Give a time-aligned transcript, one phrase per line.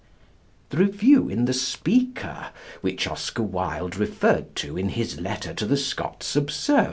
[0.69, 2.47] The review in The Speaker
[2.81, 6.79] which Oscar Wilde referred to in his letter to The Scots Observer (see par.